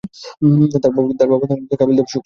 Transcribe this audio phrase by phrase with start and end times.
[0.73, 0.91] তাঁর
[1.31, 2.19] বাবার নাম কপিল দেব শুক্লা।